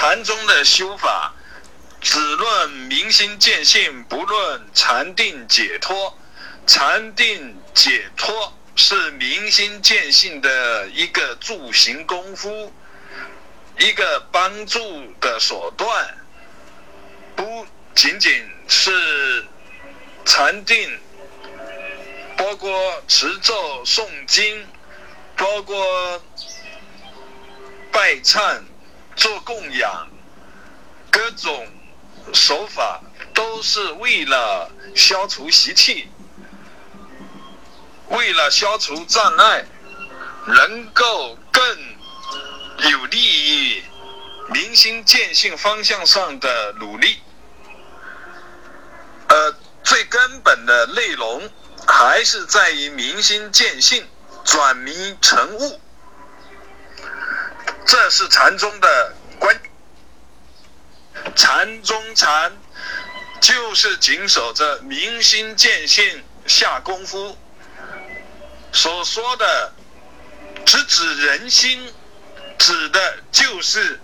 [0.00, 1.34] 禅宗的修法
[2.00, 6.18] 只论明心见性，不论禅定解脱。
[6.66, 12.72] 禅定解脱是明心见性的一个助行功夫，
[13.78, 14.80] 一个帮助
[15.20, 16.16] 的手段，
[17.36, 19.44] 不仅仅是
[20.24, 20.98] 禅定，
[22.38, 24.66] 包括持咒诵经，
[25.36, 26.22] 包括
[27.92, 28.62] 拜忏、
[29.20, 30.08] 做供养，
[31.10, 31.68] 各种
[32.32, 33.02] 手法
[33.34, 36.08] 都是为了消除习气。
[38.08, 39.66] 为了消除障碍，
[40.46, 41.62] 能够更
[42.90, 43.84] 有利于
[44.48, 47.18] 明心见性方向上的努力，
[49.28, 51.50] 呃，最根本的内容
[51.86, 54.08] 还是在于明心见性，
[54.46, 55.78] 转迷成悟，
[58.10, 59.60] 是禅宗的关。
[61.36, 62.52] 禅宗禅
[63.40, 67.38] 就是紧守着明心见性下功夫。
[68.72, 69.72] 所说的
[70.64, 71.92] 直指人心，
[72.58, 74.00] 指的就是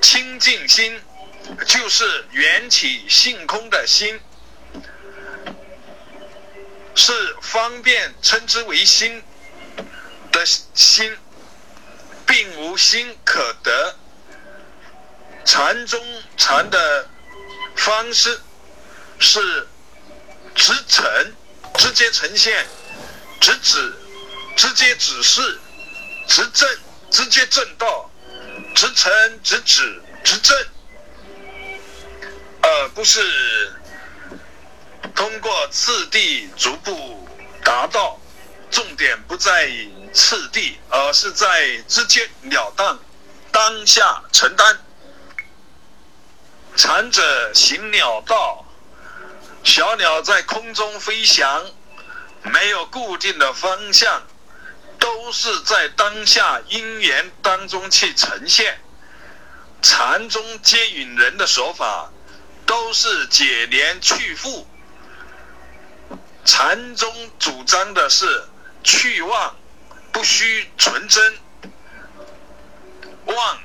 [0.00, 1.00] 清净心，
[1.66, 4.20] 就是缘起性空的心，
[6.94, 9.22] 是方便称之为心
[10.32, 11.16] 的心，
[12.40, 13.94] 并无心可得。
[15.44, 16.02] 禅宗
[16.38, 17.06] 禅的
[17.76, 18.40] 方式
[19.18, 19.68] 是
[20.54, 21.34] 直呈，
[21.76, 22.66] 直接呈现。
[23.42, 23.92] 直指，
[24.56, 25.60] 直接指示，
[26.28, 26.66] 直正，
[27.10, 28.10] 直接正道，
[28.74, 30.56] 直承，直指，直正，
[32.62, 33.70] 而不是
[35.14, 37.28] 通过次第逐步
[37.62, 38.18] 达到。
[38.70, 42.98] 重点不在于次第，而是在直接了当，
[43.52, 44.78] 当下承担。
[46.76, 48.64] 禅者行鸟道，
[49.64, 51.64] 小鸟在空中飞翔。
[52.42, 54.22] 没有固定的方向，
[54.98, 58.80] 都是在当下因缘当中去呈现。
[59.82, 62.10] 禅宗接引人的手法，
[62.64, 64.66] 都是解连去复。
[66.46, 68.48] 禅宗主张的是
[68.82, 69.54] 去妄，
[70.12, 71.38] 不虚纯真。
[73.26, 73.62] 妄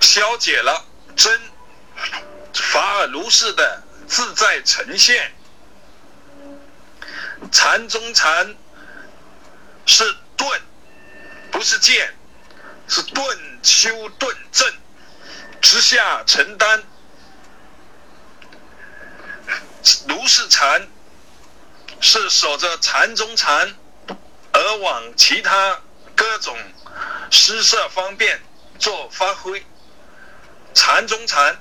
[0.00, 1.40] 消解了，真
[2.54, 5.34] 法尔如是的自在呈现。
[7.52, 8.56] 禅中禅
[9.86, 10.60] 是顿，
[11.50, 12.14] 不是见，
[12.88, 14.72] 是顿修顿正，
[15.60, 16.82] 直下承担。
[20.08, 20.88] 如是禅
[22.00, 23.74] 是守着禅中禅，
[24.58, 25.78] 而往其他
[26.16, 26.56] 各种
[27.30, 28.40] 施设方便
[28.78, 29.64] 做发挥。
[30.74, 31.58] 禅中禅